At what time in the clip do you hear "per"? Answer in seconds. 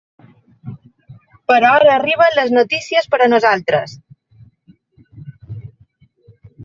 3.13-3.21